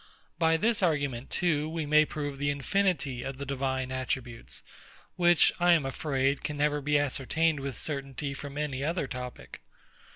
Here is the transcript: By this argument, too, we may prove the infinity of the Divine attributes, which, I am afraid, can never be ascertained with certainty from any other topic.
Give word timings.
By 0.39 0.57
this 0.57 0.81
argument, 0.81 1.29
too, 1.29 1.69
we 1.69 1.85
may 1.85 2.05
prove 2.05 2.39
the 2.39 2.49
infinity 2.49 3.21
of 3.21 3.37
the 3.37 3.45
Divine 3.45 3.91
attributes, 3.91 4.63
which, 5.15 5.51
I 5.59 5.73
am 5.73 5.85
afraid, 5.85 6.43
can 6.43 6.57
never 6.57 6.81
be 6.81 6.97
ascertained 6.97 7.59
with 7.59 7.77
certainty 7.77 8.33
from 8.33 8.57
any 8.57 8.83
other 8.83 9.05
topic. 9.05 9.61